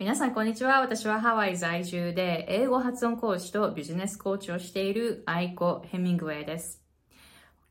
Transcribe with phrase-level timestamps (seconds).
[0.00, 0.80] 皆さん、こんにちは。
[0.80, 6.82] 私はハワイ在住で英語発音講師とビジネスコーチをしているアイコ・ヘミングウェイです。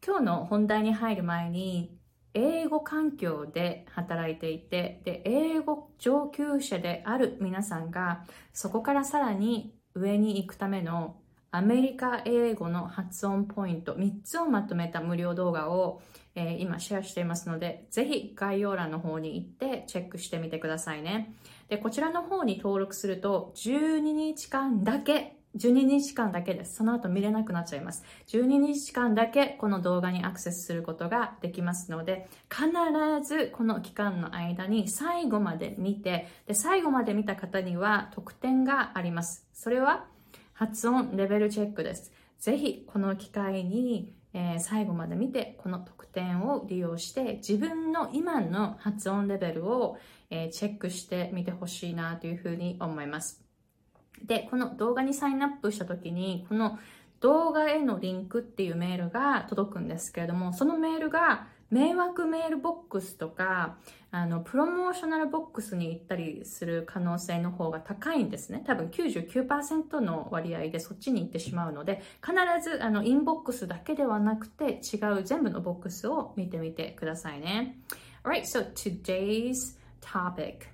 [0.05, 1.97] 今日の本題に入る前に、
[2.35, 8.23] 英語環境で働いていて、で、英語上級者である皆さんが、
[8.53, 11.17] そこからさらに上に行くための
[11.49, 16.03] アメリカ英語の発音ポイント3つをまとめた無料動画を、
[16.39, 21.35] えー、今シェアしていますので、ぜひ概要欄の方に行ってチェックしてみてくださいね。
[21.67, 26.75] で、こちらの方に登録すると12日間だけ12日間だけです。
[26.75, 28.05] その後見れなくなっちゃいます。
[28.27, 32.69] 12日間だけこの動画にアクセスすることができますので、必
[33.27, 39.45] ずこの期間の間に最後まで見て、で最後まで見た方には特典があります。
[39.51, 40.05] それは
[40.53, 42.13] 発音レベルチェックです。
[42.39, 49.97] ぜひこの機会に、えー、最後まで見てこの特典を利用して自分の今の発音レベルを、
[50.29, 53.43] えー、チェックしてみてほしいなというふうに思います。
[54.23, 56.77] で、この動画にサインアップした時に、この
[57.21, 63.77] 動画へのリンクっていうメールが届くんですけれども、そのメールが迷惑メールボックスとか、
[64.11, 68.63] あの、 promotional box に行ったりする可能性の方が高いんですね。
[68.65, 77.79] 多分99%の割合でそっちに行ってしまうので、必ず、あの、 inbox だけではなくて、違う全部のボックスを見てみてくださいね。
[78.23, 80.67] Alright, so today's topic.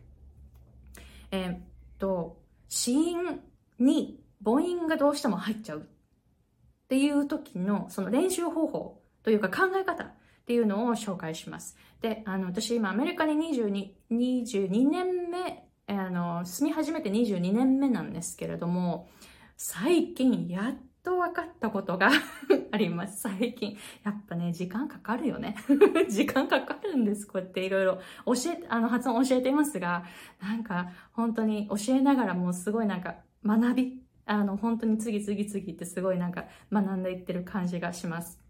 [1.31, 1.57] えっ
[1.99, 2.37] と、
[2.69, 3.41] 死因
[3.79, 10.13] に母音がどうしても入っちゃうっていう時のその練習方法というか考え方
[10.45, 11.75] っていうのを紹介します。
[12.01, 19.09] で、あの、私今アメリカに22、22年目、あの、住み始めて22年目なんですけれども、
[19.57, 22.11] 最近やっと分かったことが
[22.71, 23.21] あります。
[23.21, 23.75] 最近。
[24.03, 25.55] やっぱね、時間かかるよね。
[26.11, 27.25] 時間かかるんです。
[27.25, 30.03] こうやっていろいろ教え、あの、発音教えていますが、
[30.39, 38.44] なんか、本当に教えながらもうすごいなんか、学び、あの、本当に次々次ってすごいなんか学んでいってる感じがします。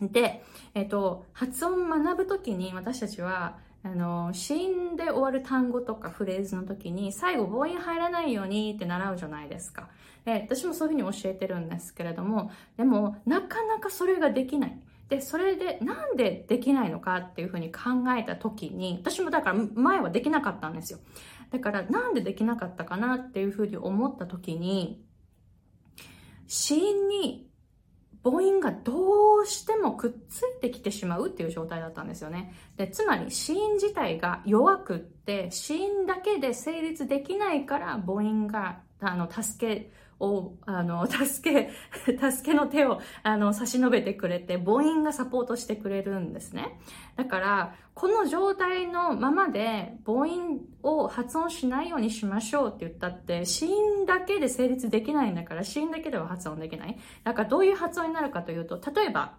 [0.00, 0.42] で、
[0.74, 9.88] えっと、発音学ぶときに私たちは、あの、死因で終わる単語とかフレーズの時に、最後母音入らないようにって習うじゃないですか。
[10.24, 14.80] で、私もそういうふうに教えてるんですけれども、でも、なかなかそれができない。
[15.08, 17.80] で、それでなんでできないのかっていうふうに考
[18.18, 20.98] えた時に、私もだから前はできなかったんですよ。
[21.50, 25.04] だからなんでできなかったかなっていうふうに思った時に、
[26.46, 27.50] 死因に
[28.24, 32.54] 母音がどうしてもくっついてきてしまうっていう状態だったんですよね。
[32.78, 41.70] で、つまり子音自体が弱くって、子音だけで成立できないから母音が、あの、助けを、あの、 助け、
[42.30, 46.78] 助けの手を、あの、差し伸べてくれて、母音がサポートしてくれるんですね。
[47.16, 56.98] だから、この状態のままで母音を発音しないようにしましょうって言ったって、子音だけで成立できないんだから、子音だけでは発音できない。
[57.22, 59.36] だからどういう発音になるかというと、例えば、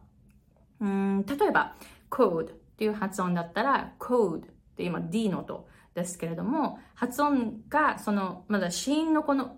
[0.79, 1.75] うん、例えば、
[2.09, 4.41] code っていう発音だったら、code っ
[4.75, 9.57] て今 D の音ですけれども、発音が、その、まだ子音のこの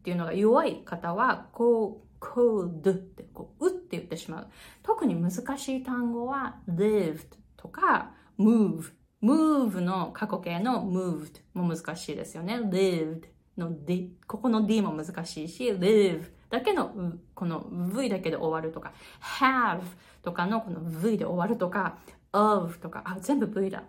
[0.00, 4.48] っていうのが弱い方は、こう、cold ってこう、うって言ってしまう。
[4.82, 8.92] 特に難しい単語は lived とか move。
[9.22, 12.56] move の過去形の moved も難しいですよね。
[12.56, 13.24] lived
[13.58, 16.94] の d、ここの d も難しいし、live だけの
[17.34, 18.92] この v だけで終わるとか、
[19.38, 19.82] have
[20.22, 21.98] とかのこの v で終わるとか、
[22.32, 23.84] of とか、あ、全部 v だ。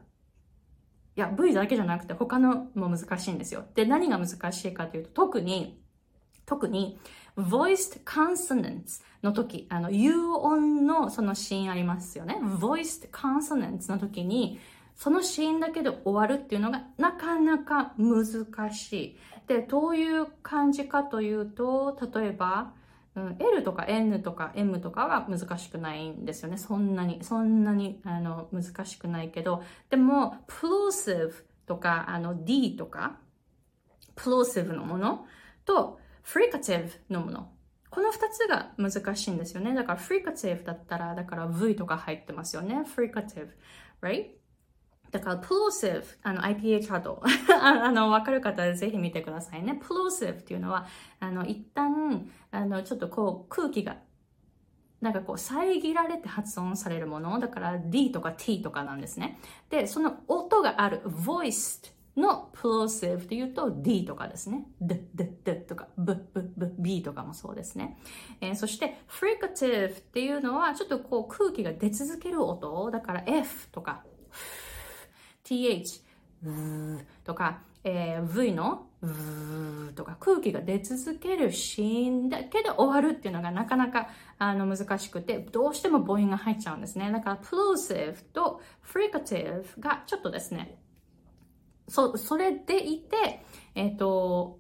[1.16, 3.66] いや、V だけじゃなくて他のも難しいんですよ。
[3.76, 5.81] で、何が難しいかというと、特に、
[6.46, 7.00] 特に、
[7.38, 12.40] voiced consonants の時、あの、U 音のそのシーンありますよね。
[12.42, 14.60] voiced consonants の時に、
[14.96, 19.18] そのシーンだけで終わるっていうのがなかなか難しい。
[19.48, 22.74] で、どういう感じかというと、例えば、
[23.16, 26.58] うん、L とか N とか M とかは難しくないんですよね。
[26.58, 31.34] そんなに、そんなにあの難しくないけど、でも、plosive
[31.66, 33.18] とかあの D とか、
[34.16, 35.26] plosive のもの
[35.66, 37.52] と fricative のもの。
[37.90, 39.74] この二つが難しいんですよね。
[39.74, 42.86] だから fricative だったら、だから V とか入ってますよね。
[42.96, 43.50] fricative,
[44.02, 44.42] right?
[45.12, 47.22] だから、plosive、あの、IPA チャート。
[47.62, 49.80] あの、わかる方はぜひ見てくださいね。
[49.84, 50.88] plosive っていうのは、
[51.20, 53.98] あの、一旦、あの、ちょっとこう、空気が、
[55.02, 57.38] なんかこう、遮られて発音されるもの。
[57.40, 59.38] だから、D とか T とかなんですね。
[59.70, 64.66] で、その音がある、voiced の plosive っていうと D とかですね。
[64.82, 67.98] D、D、D とか B、B、B、B とかもそうですね。
[68.42, 72.90] えー、そして fricative っていうのはちょっとこう空気が出続ける音。
[72.92, 74.04] だから F とか
[75.46, 76.02] th
[77.24, 78.88] とかえー、V の
[79.96, 87.12] とか空気が出続けるシーンだけで終わるっていうのがなかなかあの難しくて、どうしても母音が入っちゃうんですね。
[87.12, 90.78] だから plosive と fricative がちょっとですね、
[91.92, 93.44] そ、それでいて、
[93.76, 94.60] えっ、ー、と、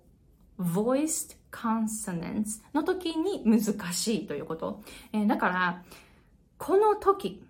[0.59, 3.61] voiced consonants の時に難
[3.93, 4.81] しいということ。
[5.13, 5.83] えー、だから、
[6.57, 7.41] この時、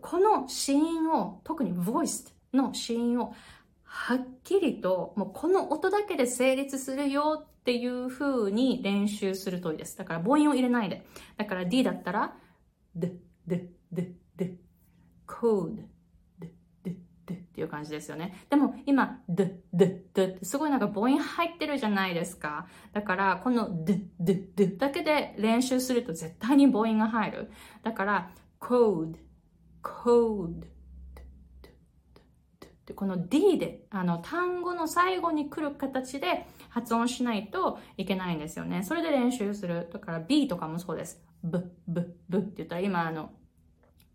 [0.00, 3.34] このシーンを、特に voiced のシーンを
[3.84, 9.98] はっきりと、もうこの音だけで成立するよっていう風に練習するといいです。
[9.98, 11.04] だから母音を入れないで。
[11.36, 12.34] だから D だったら、
[12.96, 13.12] d,
[13.46, 14.58] d, d, d,
[15.26, 15.84] code,
[17.60, 18.46] っていう感じですよね。
[18.48, 22.66] でも今、d, d, d ってすごいなんか母音入ってるじゃないですか。
[22.94, 27.50] だからこの d, d, d だけで練習すると絶対に母音が入る。
[27.82, 29.16] だから code,
[29.82, 30.62] code,
[32.96, 38.82] この D で、あの、単語の最後に来る形で発音しないといけないんですよね。
[38.82, 39.88] それで練習する。
[39.92, 41.22] だから B とかもそうです。
[41.44, 43.30] ブ、ブ、ブって言ったら今あの、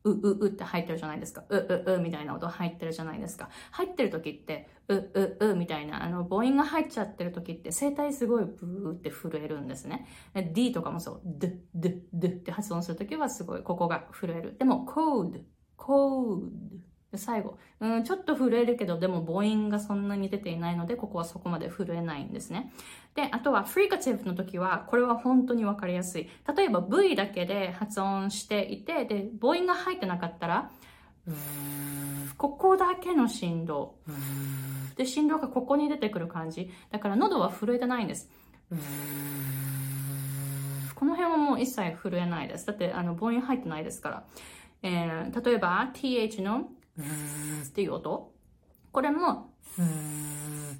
[0.05, 1.43] う、う、うって入ってるじゃないですか。
[1.49, 3.49] う、う、うみたいな音入ってるじゃないですか。
[3.71, 10.07] 入ってる時って、う、う、うみたいな、あの、母音が入っちゃってる時って、声帯すごいブーって震えるんですね。
[10.53, 11.21] D とかもそう。
[11.25, 14.57] ド、ド、ドって発音するときはすごい、ここが震える。
[14.57, 15.39] でも、コード、
[15.77, 16.84] コード。
[17.17, 22.71] 最後、うん、ちょっと震えるけど、でも母音がそんなに出ていないので、ここはそこまで震えないんですね。
[23.15, 26.29] で、あとはフリカティブの時は、これは本当にわかりやすい。
[26.55, 30.71] 例えば V だけで発音していて、で、母音が入ってなかったら、
[32.37, 33.95] ここだけの振動。
[34.95, 36.71] で、振動がここに出てくる感じ。
[36.91, 38.29] だから喉は震えてないんです。
[40.95, 42.65] この辺はもう一切震えないです。
[42.65, 44.23] だってあの母音入ってないですから。
[44.83, 48.31] えー、例えば th のっていう音。
[48.91, 49.53] これも、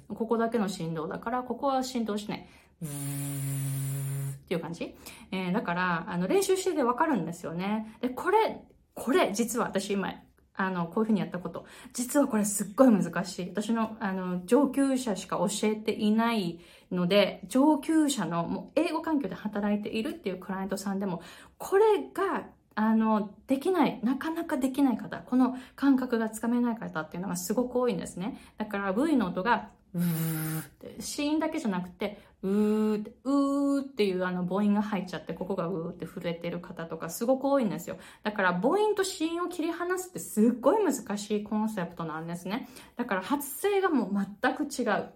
[0.08, 2.46] ここだけの振動だから、ここは振動しない。
[2.78, 4.94] っていう感じ。
[5.32, 7.96] えー、だから、あの、練習しててわかるんですよね。
[8.00, 8.62] で、これ、
[8.94, 10.14] これ、実は私今、
[10.54, 11.66] あの、こういうふうにやったこと。
[11.92, 13.48] 実はこれすっごい難しい。
[13.50, 16.60] 私の、あの、上級者しか教えていない
[16.90, 21.22] ので、上級者の、もう、英語環境で働いているっていうクライアントさんでも、
[21.58, 21.84] これ
[22.14, 22.46] が
[22.76, 28.38] あの、できない、なかなかできない方、この感覚がつかめない方っていうのがすごく多いんですね。
[28.58, 37.96] だから V の音が、うーって、子音だけじゃなくて、うーって、うーっていうあの母音が入っちゃって、ここがうーって震えてる方とかすごく多いんですよ。
[38.22, 42.68] だから母音と子音を切り離すってすっごい難しいコンセプトなんですね。
[42.96, 45.12] だから発声がもう全く違う。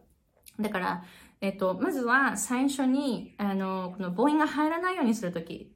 [0.59, 1.05] だから、
[1.43, 5.75] えっと、まずは最初に、あの、この母音が入らないようにするとき、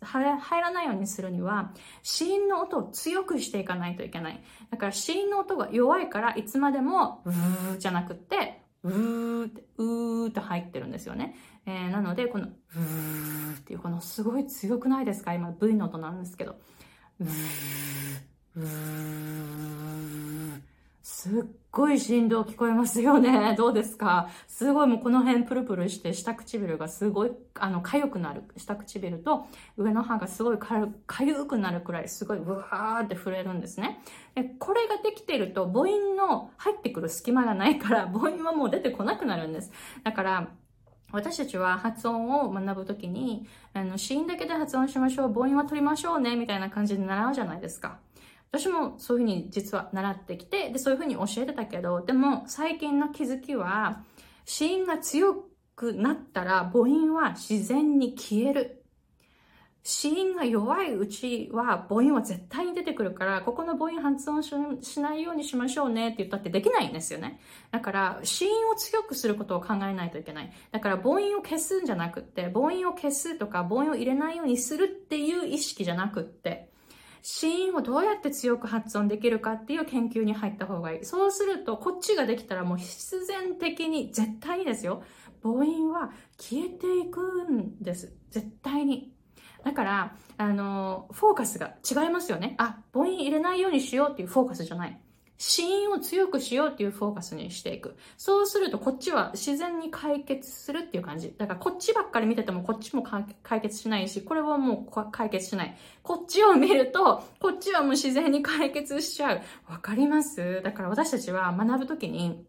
[0.00, 1.72] 入らないようにするには、
[2.02, 4.42] 子音の音を強くしていかないといけない。
[4.70, 11.34] だから子音の音が弱いから、いつまでも、うーじゃなくって、うーって、うーって入ってるんですよね。
[11.66, 15.34] えー、なので、この、うーっていう、このすごい強くないですか？
[15.34, 16.56] 今 V の音なんですけど。
[17.20, 17.28] うー、
[18.56, 18.66] うー、
[21.08, 23.54] すっごい振動聞こえますよね。
[23.56, 24.28] どうですか？
[24.48, 28.42] すごいもうこの辺プルプルして下唇がすごい、あの、痒くなる。
[28.56, 30.74] 下唇と上の歯がすごいか
[31.06, 34.00] 痒くなるくらいすごいブワーって震えるんですね。
[34.34, 39.70] で、これができてると母音の入ってくる隙間がないから 母音はもう出てこなくなるんです。
[40.02, 40.48] だから、
[41.12, 48.00] 私たちは発音を学ぶときに、あの、子音だけで発音しましょう、母音は取りましょうね、みたいな感じで習うじゃないですか。
[48.52, 54.04] 私もそういうふうに実は習ってきて、で、そういうふうに教えてたけど、でも最近の気づきは、
[54.44, 58.82] 子音が強くなったら母音は自然に消える。
[59.82, 67.38] 子音が弱いうちは母音は絶対に出てくるから、ここの母音発音しないようにしましょうねって言ったってできないんですよね。
[67.70, 70.52] だから、子音を強くすることを考えないといけない。
[70.72, 76.72] だから母音を消すんじゃなくって、母音を消すとか母音を入れないようにするっていう意識じゃなくって、
[77.28, 81.04] 子音をどうやって強く発音できるかっていう研究に入った方がいい。
[81.04, 85.02] そうすると、こっちができたらもう必然的に、絶対にですよ、
[85.42, 88.16] 母音は消えていくんです。
[88.30, 89.12] 絶対に。
[89.64, 92.54] だから、あの、フォーカスが違いますよね。
[92.58, 95.00] あ、母音入れないようにしようっていうフォーカスじゃない。
[95.38, 97.96] 死因を強くしようっていうフォーカスにしていく。
[98.16, 101.34] そうするとこっちは自然に解決するっていう感じ。
[101.36, 105.76] だからこっちばっかり見ててもこっちも解決しないし、これはもう解決しない。
[106.02, 109.42] こっちを見ると、こっちはもう自然に解決しちゃう。
[109.68, 110.62] わかります？
[110.62, 112.44] だから私たちは学ぶときに、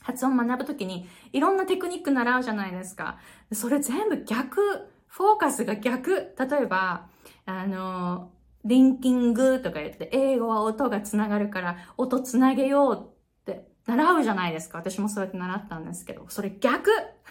[0.00, 3.18] 発音学ぶときに、いろんなテクニック習うじゃないですか。
[3.52, 4.60] それ全部逆。
[5.06, 6.34] フォーカスが逆。
[6.38, 7.08] 例えば、
[7.44, 8.30] あの、
[8.64, 14.78] リンキングとか言って、英語は音がつながるから、音つなげようって習うじゃないですか。
[14.78, 16.90] 私もそうやって習ったんですけど、それ逆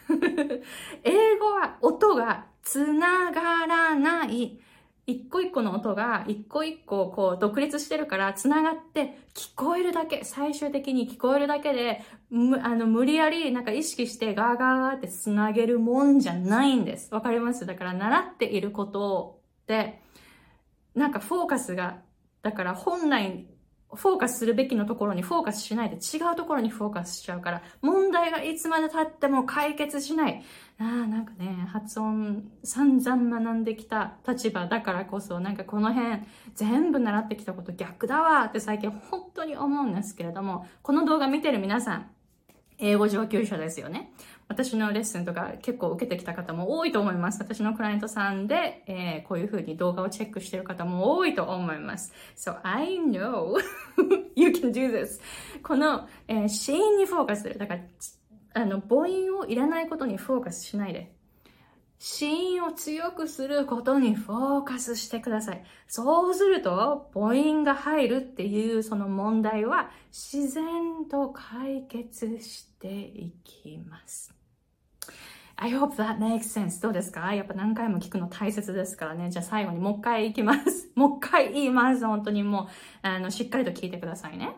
[1.03, 4.59] 英語は音がつながらない。
[5.05, 17.11] 一個一個の音が一個一個こう独立してるから繋がって聞こえるだけ、最終的に聞こえるだけで、むあの無理やりなんか意識してガーガーって繋げるもんじゃないんです。
[17.11, 17.65] わかります？
[17.65, 19.99] だから習っていることって、
[20.99, 22.01] なんかフォーカスが、
[22.41, 23.47] だから本来
[23.91, 30.43] フォーカスするべきのところにフォーカスしないで違うところにフォーカスしちゃうから、問題がいつまで経っても解決しない。
[30.79, 36.21] ああ、なんかね、発音散々学んできた立場だからこそ、なんかこの辺
[36.53, 42.11] 全部習ってきたこと逆だわって最近本当に思うんですけれども、この動画見てる皆さん、
[42.79, 44.11] 英語上級者ですよね。
[44.47, 47.39] 私のレッスンとか結構受けてきた方も多いと思います。
[47.41, 52.13] 私のクライアントさんで、えー、こういう風に動画をチェックしてる方も多いと思います。
[52.35, 53.57] So I know
[54.35, 55.19] you can do this.
[55.61, 57.57] この、えー、シーンにフォーカスする。
[57.57, 57.81] だから、
[58.53, 61.18] あの、母音をいらないことにフォーカスしないで。
[62.01, 62.25] 子
[62.59, 65.63] 音を強くすることにフォーカスしてください。
[65.85, 70.63] そうすると、母音が入るっていうその問題は自然
[71.11, 74.33] と解決していきます。
[75.57, 76.81] I hope that makes sense.
[76.81, 77.33] どうですか？
[77.33, 79.29] やっぱ何回も聞くの大切ですからね。
[79.29, 80.89] じゃあ最後にもう一回いきます。
[80.95, 82.05] もう一回言います。
[82.05, 82.67] 本当にもう、
[83.01, 84.55] あの、しっかりと聞いてくださいね。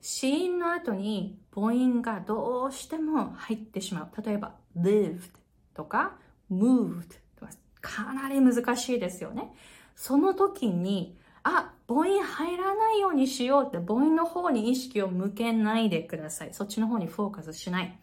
[0.00, 4.22] 死因の後に母音がどうしても入ってしまう。
[4.22, 5.41] 例えば、lived
[5.74, 6.16] とか
[6.50, 9.52] moved とかかなり難しいですよね。
[9.96, 16.54] その時に、あ、母音入らないようにしようって母音の方に意識を向けないでください。
[16.54, 17.98] そっちの方にフォーカスしない。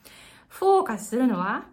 [0.48, 1.68] フォーカスするのは、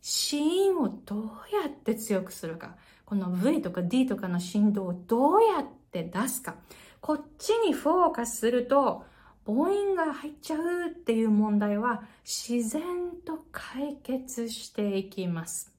[0.00, 1.26] 子音をどう
[1.62, 2.76] やって強くするか。
[3.04, 6.56] この V とか D とかの振動をどうやって出すか。
[7.00, 9.04] こっちにフォーカスすると、
[9.48, 12.82] 母音が入っちゃうっていう問題は自然
[13.24, 15.72] と解決していきます。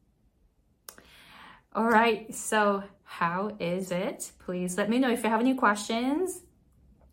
[1.72, 4.34] Alright, so how is it?
[4.44, 6.44] Please let me know if you have any questions.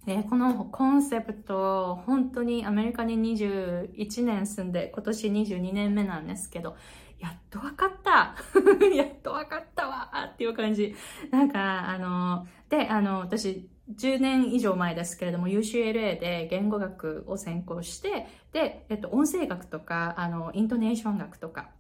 [0.07, 6.75] えこのコンセプト、本当にアメリカに21年住んで、今年22年目なんですけど、
[7.19, 8.35] やっとわかった
[8.97, 10.95] やっとわかったわっていう感じ。
[11.31, 21.71] なんか、あの、で、あの、私、10年以上前ですけれども UCLA で言語学を専攻して、で、えっと、音声学とか、あの、イントネーション学とか、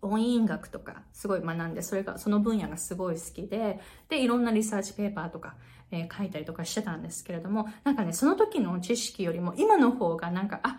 [0.00, 5.56] 音韻学とかすごい学んで、それが、その分野がすごい好きで、で、いろんなリサーチペーパーとか、
[5.90, 10.78] えー、書いたりとかしてたんですけれども、なんかね、その時の知識よりも今の方がなんか、あ、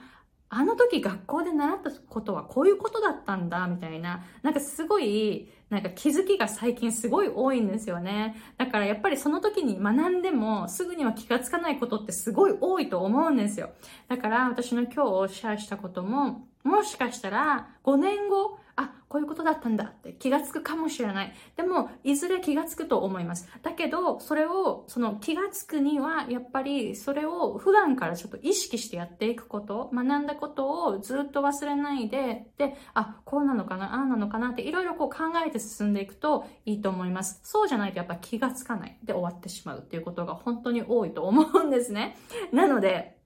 [0.50, 8.36] あの時学校で習ったことはこういうことだったんだ、みたいな、なんかすごい、なんか気づきが最近すごい多いんですよね。
[8.58, 13.70] だからやっぱりその時に学んでもすぐには気がつかないことってすごい多いと思うんですよ。
[14.08, 18.58] だから私の今日シェアしたことも、もしかしたら5年後、
[19.10, 21.34] こういうことだったんだって気がつくかもしれない。
[21.58, 23.50] でも、いずれ気がつくと思います。
[23.64, 37.42] だけど、それを、その気がつくには、やっぱりそれを普段からちょっと意識してやっていくこと、学んだことをずっと忘れないで、で、あ、こうなのかな、ああなのかなっていろいろこう考えて進んでいくといいと思います。
[37.44, 42.16] そうじゃないとやっぱ気がつかないで終わってしまうっていうことが本当に多いと思うんですね。
[42.54, 43.18] なので、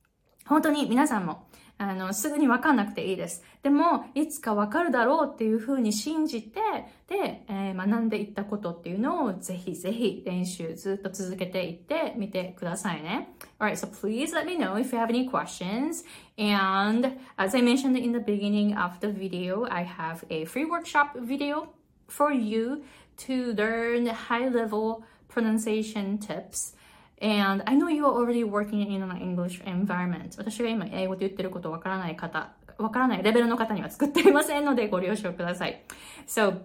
[0.46, 3.44] 本当に皆さんも、あの、すぐにわかんなくていいです。
[3.62, 6.60] でも、いつかわかるだろうっていうふうに信じて、
[7.08, 13.36] で、えー、学んでいったことっていうのをぜひぜひ練習ずっと続けていってみてくださいね。
[13.60, 16.06] Alright, so please let me know if you have any questions.
[16.38, 21.18] And as I mentioned in the beginning of the video, I have a free workshop
[21.20, 21.70] video
[22.08, 22.84] for you
[23.18, 26.76] to learn high level pronunciation tips.
[27.21, 30.37] And I know you are already working in an English environment.
[30.39, 35.83] 私が今英語で言ってることわからない方、わからないレベルの方には作っていませんのでご了承ください。
[36.27, 36.61] So,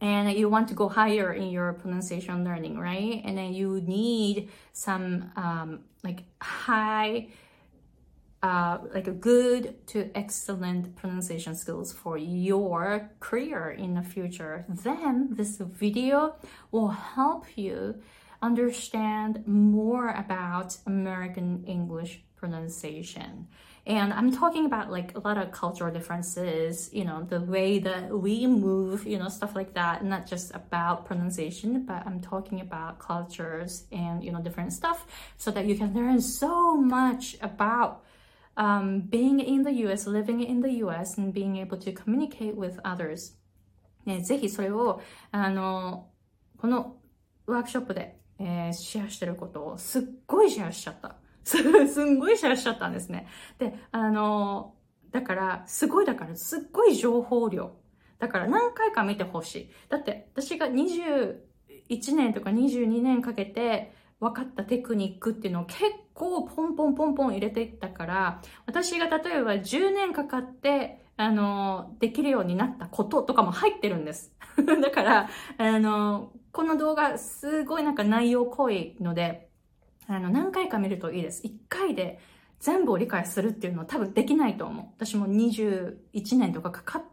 [0.00, 3.24] and you want to go higher in your pronunciation learning, right?
[3.24, 7.28] And then you need some um, like high
[8.42, 15.28] uh, like a good to excellent pronunciation skills for your career in the future, then
[15.32, 16.36] this video
[16.70, 17.96] will help you
[18.42, 23.48] understand more about American English pronunciation.
[23.86, 28.10] And I'm talking about like a lot of cultural differences, you know, the way that
[28.10, 32.98] we move, you know, stuff like that, not just about pronunciation, but I'm talking about
[32.98, 35.06] cultures and, you know, different stuff
[35.38, 38.04] so that you can learn so much about
[38.58, 42.78] um, being in the US, living in the US, and being able to communicate with
[42.84, 43.34] others.
[44.04, 45.02] ね、ぜひそれを、
[45.32, 46.08] あの、
[46.56, 46.96] この
[47.46, 51.15] ワークショップで えー、シェアしてることをすっごいシェアしちゃった。
[51.43, 53.27] すすんごいシェアしちゃったんですね。
[53.59, 54.75] で、あの、
[55.11, 57.75] だから、すごい、だから、すっごい情報量。
[58.19, 59.69] だから何回か見てほしい。
[59.89, 65.81] だって、私が21年とか22年かけて分かったテクニックっていうのを結
[66.13, 74.35] 構ポンポンポンポン入れていったから、私が例えば10年かかって、あの、できるようになったこととかも入ってるんです。
[74.59, 79.49] だから、あの、この動画すごいなんか内容濃いので、
[80.07, 81.47] あの、何回か見るといいです。
[81.47, 82.19] 1回で
[82.59, 84.85] 全部を理解するっていうのは多分できないと思う。
[84.97, 87.03] 私も21年とかかかっ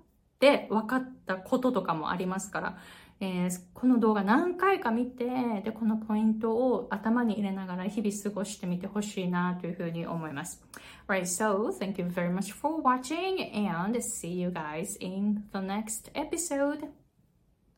[0.41, 2.79] て分かったこととかもありますから、
[3.21, 5.27] えー、この動画何回か見て、
[5.63, 10.63] で、このポイントを頭に入れながら日々過ごしてみてほしいなというふうに思います。
[11.07, 16.89] Right, so thank you very much for watching and see you guys in the next episode.